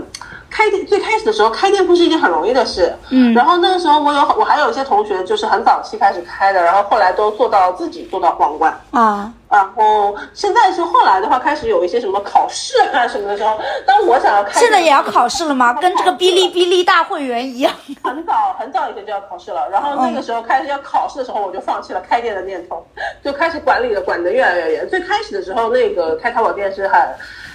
[0.53, 2.93] 开店最开始的时候，开店铺是一件很容易的事。
[3.09, 8.71] 嗯然后那个时候我有我还有一些同学就是很早期开始开的，然后后来都做到自己做到皇冠。
[8.91, 15.73] 啊，然后现在是后来的话，开始有一些什么考试啊什么的时候，当我想要开，现在也要考试了吗？
[15.81, 17.73] 跟这个哔哩哔哩大会员一样。
[18.03, 22.85] 很早很早以前就要考试了，然后那个时候开始要考试的时候，我就放弃了开店的念头，
[23.23, 24.87] 就开始管理了，管得越来越严。
[24.87, 27.01] 最开始的时候，那个开淘宝店是很。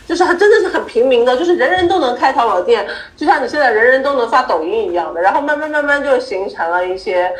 [0.08, 5.20] 就是它真的是很平民的，就是人人都能开淘宝店，就像你现在人人都能发抖音一样的。
[5.20, 7.30] 然后慢慢慢慢就形成了一些，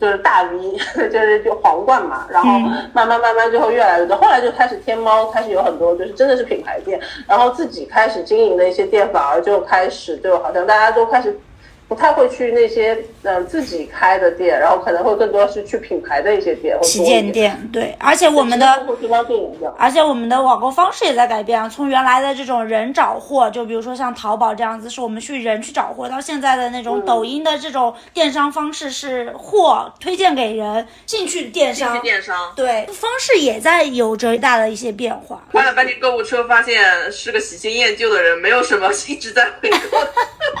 [0.00, 0.76] 就是大 V，
[1.08, 2.26] 就是就皇冠嘛。
[2.28, 2.58] 然后
[2.92, 11.38] 慢慢慢慢最后越来越多，后来就开始天猫开始有很多就是真的是品牌店，然后自己开始经营的一些店，反而就开始就好像大家都开始
[11.92, 17.04] 不太会去那些嗯、呃自己开的店，然后可能会更多是去品牌的一些店，会旗。
[17.04, 18.66] 舰店，对，而且我们的。
[19.76, 32.52] 而且我们的网购方式也在改变啊，从原来的这种人找货，就比如说像淘宝这样子，是我们去人去找货，到现在的那种抖音的这种电商方式是货推荐给人，兴趣电进去商，电商。
[32.56, 35.42] 对，方式也在有着大的一些变化。
[35.52, 40.12] 搬了搬进购物车，发现是个喜新厌旧的人，没有什么一直在回购的。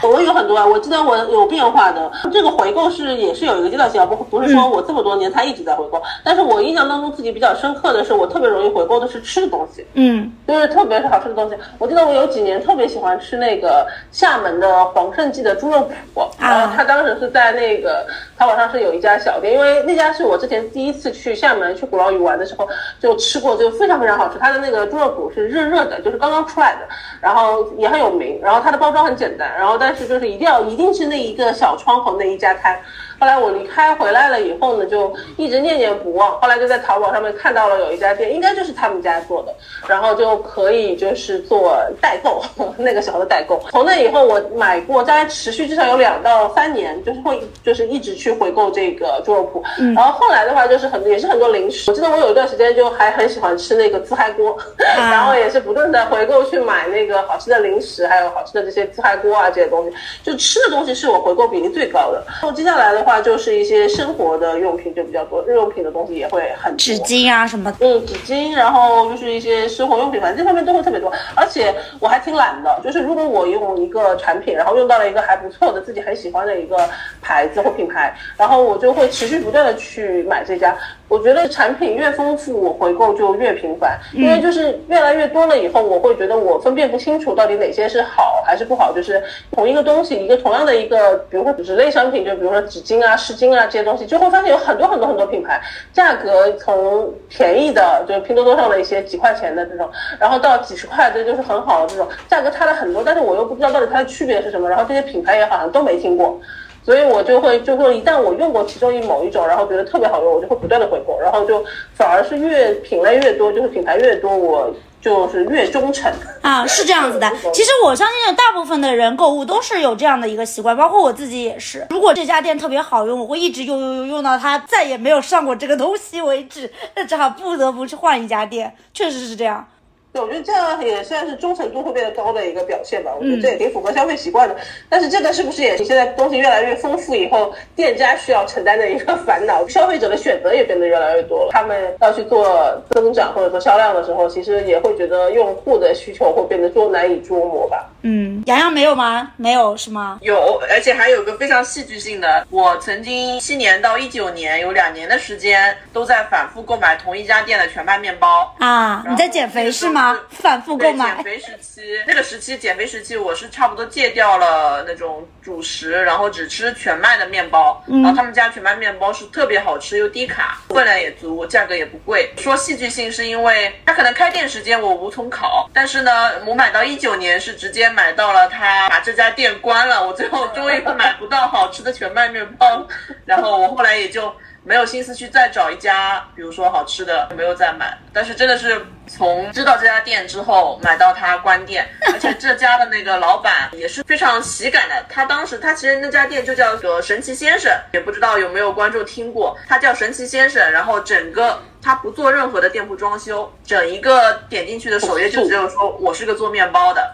[0.08, 2.10] 我有很多啊，我记得我有变化的。
[2.32, 11.56] 这个回购是也是有一个阶段性啊，不不是说我这么多年他一直在回购，但是我印象当中自己比较深刻的是，我特别容易回购的是吃的东西，嗯，就是特别是好吃的东西。
[11.78, 18.06] 我记得我有几年特别喜欢吃那个厦门的黄胜记的猪肉脯，然后他当时是在那个
[18.42, 24.36] 淘宝上是有一家小店，因为那家是我之前第一次去厦门去鼓浪屿玩的时候就吃过，就非常非常好吃。
[24.36, 26.80] 它的那个猪肉脯是热热的，就是刚刚出来的，
[27.20, 28.40] 然后也很有名。
[28.42, 32.76] 然后它的包装很简单，然后但是就是一定要一定是那一个小窗口那一家摊。
[33.22, 36.40] 后来我离开回来了以后呢，就一直念念不忘。
[36.40, 39.54] 后来就在淘宝上面看到了有一家店，应该就是他们家做的，
[39.86, 42.42] 然后就可以就是做代购，
[42.76, 43.62] 那个时候的代购。
[43.70, 49.62] 从那以后我买过，大概持续至少有两到三年，就是会就是一直去回购这个猪肉铺。
[49.94, 51.92] 然后后来的话就是很也是很多零食。
[51.92, 54.58] 我记得我有一段时间就还很喜欢吃那个自嗨锅，
[54.98, 59.96] 然后也是不断的回购去买那个好吃的零食，还有好吃的这些自嗨锅啊这些东西。
[60.24, 62.20] 就吃的东西是我回购比例最高的。
[62.26, 63.11] 然后接下来的话。
[63.20, 71.12] 就是一些生活的用品就比较多，日用品的东西也会很多，纸巾啊什么，嗯，纸巾，然后就是一些生活用品，反正这方面都会特别多。
[71.34, 76.88] 而且我还挺懒的，就是如果我用一个产品，然后用到了一个还不错的、自己很喜欢的一个
[77.20, 80.76] 牌子或品牌，然后我就会持续不断的去买这家。
[81.08, 88.90] 我觉得产品越丰富，我回购就越频繁，因为就是越来越多了以后，我会觉得我分辨不清楚到底哪些是好还是不好。
[88.94, 95.60] 就是同一个东西，一个同样的一个，比如说纸类商品，就比如说纸巾啊、湿巾啊这些东西，就会发现有很多很多很多品牌，
[95.92, 106.40] 价格从便宜的，就是拼多多上的一些几块钱的这种，然后到几十块的，就是很好的这种，价格差了很多，但是我又不知道到底它的区别是什么，然后这些品牌也好像都没听过。
[106.84, 117.28] 所以我就会，就说一旦我用过其中一某一种，然后觉得特别好用，我就会不断的回购，然后就反而是越品类越多，就是品牌越多，我就是越忠诚啊，是这样子的。
[117.52, 121.84] 其实我相信大部分的人购物都是有这样的一个习惯，包括我自己也是。
[121.90, 129.66] 如果这家店特别好用，我会一直用用用用到它再也没有上过这个东西为止，那只好不得不去换一家店，确实是这样。
[130.12, 133.10] 对，我觉得这样也算是忠诚度会变得高的一个表现吧。
[133.18, 134.54] 我觉得这也挺符合消费习惯的。
[134.90, 139.66] 但是这个是不是也是现在东西越来越丰富以后，店家需要承担的一个烦恼？
[139.72, 142.46] 消费者的选择也变得越来越多了，他们要去做
[142.90, 147.88] 增长或者说销量的时候，其实也会觉得用户的需求会变得多难以捉摸吧。
[148.02, 149.30] 嗯，洋洋没有吗？
[149.38, 150.18] 没有是吗？
[150.20, 159.02] 有，而且还有个非常戏剧性的，我曾经七年到一九年有两年的时间都在反复购买同一家店的全麦面包啊。
[159.08, 160.01] 你在减肥是吗？
[160.30, 161.14] 反复购买。
[161.16, 167.82] 减肥时期，那个时期减肥时期，我是差不多戒掉了那种主食，然后只吃全麦的面包。
[167.86, 172.32] 然后他们家全麦面包是特别好吃又低卡，分量也足，价格也不贵。
[172.38, 182.86] 说戏剧性是因为它可能开店时间我无从考，但是呢，我买到一九年是直接买到了他把这家店关了，我最后终于买不到好吃的全麦面包，
[183.26, 184.32] 然后我后来也就。
[184.64, 187.98] 没有心思去再找一家，比如说好吃的，没有再买。
[188.12, 195.04] 但是真的是从知道这家店之后，买到它关店，而且这家的那个老板也是非常喜感的。
[195.08, 200.70] 他当时他其实那家店就叫个神奇先生，也不知道有没有观众听过，他叫神奇先生。
[200.70, 207.12] 然后整个他不做任何的店铺装修，整一个点进去的首页就只有说我是个做面包的，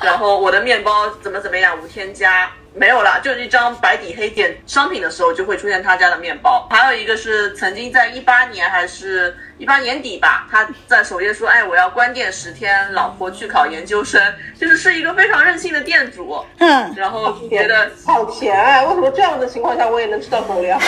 [0.00, 2.48] 然后我的面包怎么怎么样无添加。
[2.74, 6.66] 没有了，就是一张白底黑点商品的时候就会出现他家的面包。
[6.70, 14.20] 还有一个是曾经在一八年还是一八年底吧，他在首页说：“哎，我要关店十天，老婆去考研究生。”
[14.60, 16.44] 就是是一个非常任性的店主。
[16.58, 18.82] 嗯，然后觉得好甜啊！
[18.82, 20.76] 为什么这样的情况下我也能吃到狗粮？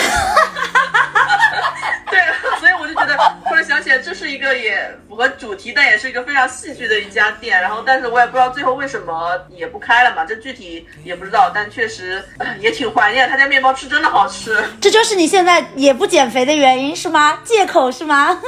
[2.10, 2.20] 对，
[2.58, 3.16] 所以我就觉得，
[3.48, 7.62] 突然想起来，这是一个也符合主题，但也是一个非常戏剧的一家店。
[7.62, 11.52] 然后，但是我也不知道最后为什么也不开了嘛，这具体也不知道。
[11.54, 12.20] 但确实
[12.58, 14.60] 也挺怀念他家面包，吃真的好吃。
[14.80, 17.38] 这就是你现在也不减肥的原因是吗？
[17.44, 18.40] 借口是吗？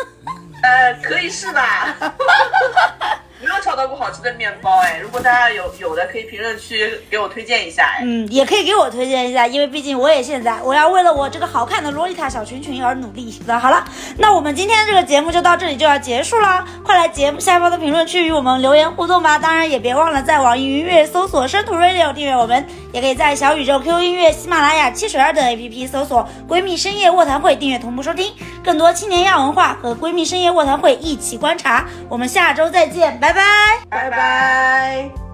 [0.63, 1.97] 呃，可以是吧。
[3.41, 8.01] 没有找到过好吃的面包哎，如果大家有有的，可以评论区给我推荐一下哎。
[8.03, 13.41] 嗯，也可以给我推荐一下，因为毕竟我也现在我要为了我这个好看的洛丽塔小裙裙而努力。
[13.47, 13.85] 那好了，
[14.17, 19.39] 那我们今天这个节目就到这里就要结束了，快来节目下方的评论区与我们留言互动吧。
[19.39, 28.33] 当然也别忘了在网易云音乐搜索深土 radio 订阅我们，也可以在小宇宙、QQ 音乐、喜马拉雅、汽水二等 APP 搜索闺蜜深夜卧谈会订阅同步收听
[28.65, 31.87] 更多青年亚文化和闺蜜深夜卧谈会一起观察。
[32.09, 33.87] 我们下周再见，拜拜。
[33.91, 35.11] 拜拜。
[35.11, 35.26] 拜